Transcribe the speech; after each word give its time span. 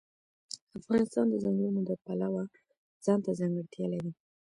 افغانستان 0.79 1.25
د 1.29 1.35
ځنګلونو 1.43 1.81
د 1.89 1.91
پلوه 2.03 2.43
ځانته 3.05 3.31
ځانګړتیا 3.39 3.85
لري. 3.93 4.11